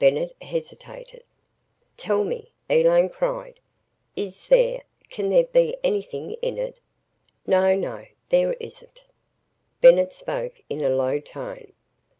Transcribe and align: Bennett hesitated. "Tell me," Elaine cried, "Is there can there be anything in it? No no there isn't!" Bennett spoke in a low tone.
Bennett 0.00 0.34
hesitated. 0.42 1.22
"Tell 1.96 2.24
me," 2.24 2.50
Elaine 2.68 3.08
cried, 3.08 3.60
"Is 4.16 4.48
there 4.48 4.82
can 5.08 5.30
there 5.30 5.44
be 5.44 5.76
anything 5.84 6.32
in 6.42 6.58
it? 6.58 6.80
No 7.46 7.76
no 7.76 8.04
there 8.28 8.54
isn't!" 8.54 9.06
Bennett 9.80 10.12
spoke 10.12 10.60
in 10.68 10.80
a 10.82 10.88
low 10.88 11.20
tone. 11.20 11.72